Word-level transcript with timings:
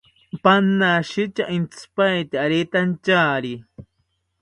Panashitya 0.43 1.45
intzipaete 1.57 2.35
aretantyari 2.45 3.53